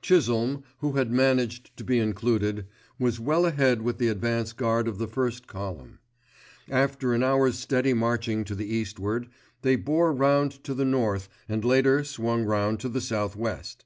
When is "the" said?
3.98-4.08, 4.96-5.06, 8.54-8.64, 10.72-10.86, 12.88-13.02